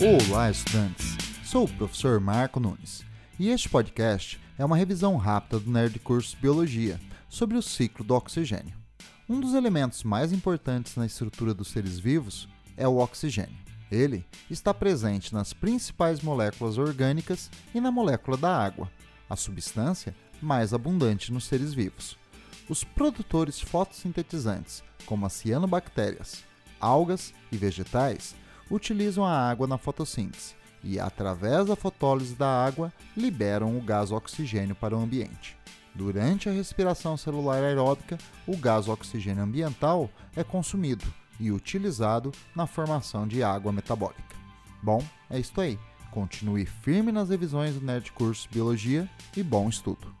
Olá, 0.00 0.48
estudantes! 0.48 1.16
Sou 1.42 1.64
o 1.64 1.68
professor 1.68 2.20
Marco 2.20 2.60
Nunes 2.60 3.04
e 3.36 3.48
este 3.48 3.68
podcast 3.68 4.40
é 4.56 4.64
uma 4.64 4.76
revisão 4.76 5.16
rápida 5.16 5.58
do 5.58 5.72
Nerd 5.72 5.98
Curso 5.98 6.36
Biologia 6.40 7.00
sobre 7.28 7.56
o 7.56 7.62
ciclo 7.62 8.04
do 8.04 8.14
oxigênio. 8.14 8.76
Um 9.28 9.40
dos 9.40 9.54
elementos 9.54 10.04
mais 10.04 10.32
importantes 10.32 10.94
na 10.94 11.04
estrutura 11.04 11.52
dos 11.52 11.72
seres 11.72 11.98
vivos 11.98 12.48
é 12.76 12.86
o 12.86 12.98
oxigênio. 12.98 13.58
Ele 13.90 14.24
está 14.48 14.72
presente 14.72 15.34
nas 15.34 15.52
principais 15.52 16.20
moléculas 16.20 16.78
orgânicas 16.78 17.50
e 17.74 17.80
na 17.80 17.90
molécula 17.90 18.36
da 18.36 18.56
água, 18.56 18.88
a 19.28 19.34
substância 19.34 20.14
mais 20.40 20.72
abundante 20.72 21.32
nos 21.32 21.44
seres 21.44 21.74
vivos. 21.74 22.16
Os 22.68 22.84
produtores 22.84 23.60
fotossintetizantes, 23.60 24.84
como 25.04 25.26
as 25.26 25.32
cianobactérias, 25.32 26.44
algas 26.80 27.34
e 27.50 27.56
vegetais, 27.56 28.36
utilizam 28.70 29.24
a 29.24 29.32
água 29.32 29.66
na 29.66 29.78
fotossíntese 29.78 30.54
e, 30.82 30.98
através 30.98 31.66
da 31.66 31.76
fotólise 31.76 32.34
da 32.34 32.64
água, 32.64 32.92
liberam 33.16 33.76
o 33.76 33.80
gás 33.80 34.12
oxigênio 34.12 34.74
para 34.74 34.96
o 34.96 35.00
ambiente. 35.00 35.56
Durante 35.94 36.48
a 36.48 36.52
respiração 36.52 37.16
celular 37.16 37.62
aeróbica, 37.62 38.18
o 38.46 38.56
gás 38.56 38.88
oxigênio 38.88 39.42
ambiental 39.42 40.08
é 40.36 40.44
consumido 40.44 41.04
e 41.40 41.50
utilizado 41.50 42.32
na 42.54 42.66
formação 42.66 43.26
de 43.26 43.42
água 43.42 43.72
metabólica. 43.72 44.36
Bom, 44.82 45.02
é 45.28 45.38
isso 45.38 45.60
aí. 45.60 45.78
Continue 46.10 46.64
firme 46.64 47.12
nas 47.12 47.28
revisões 47.28 47.74
do 47.74 47.84
Nerd 47.84 48.12
Curso 48.12 48.48
Biologia 48.50 49.08
e 49.36 49.42
bom 49.42 49.68
estudo! 49.68 50.14